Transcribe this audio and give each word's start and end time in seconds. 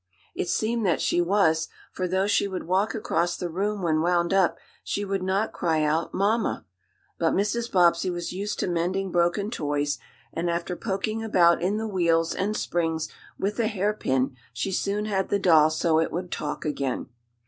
It 0.33 0.49
seemed 0.49 0.83
that 0.87 0.99
she 0.99 1.21
was, 1.21 1.67
for 1.91 2.07
though 2.07 2.25
she 2.25 2.47
would 2.47 2.63
walk 2.63 2.95
across 2.95 3.37
the 3.37 3.51
room 3.51 3.83
when 3.83 4.01
wound 4.01 4.33
up, 4.33 4.57
she 4.83 5.05
would 5.05 5.21
not 5.21 5.53
cry 5.53 5.83
out 5.83 6.11
"Mamma!" 6.11 6.65
But 7.19 7.35
Mrs. 7.35 7.71
Bobbsey 7.71 8.09
was 8.09 8.33
used 8.33 8.57
to 8.61 8.67
mending 8.67 9.11
broken 9.11 9.51
toys, 9.51 9.99
and 10.33 10.49
after 10.49 10.75
poking 10.75 11.23
about 11.23 11.61
in 11.61 11.77
the 11.77 11.87
wheels 11.87 12.33
and 12.33 12.57
springs 12.57 13.09
with 13.37 13.59
a 13.59 13.67
hairpin 13.67 14.35
she 14.51 14.71
soon 14.71 15.05
had 15.05 15.29
the 15.29 15.37
doll 15.37 15.69
so 15.69 15.99
it 15.99 16.11
would 16.11 16.31
talk 16.31 16.65
again. 16.65 17.09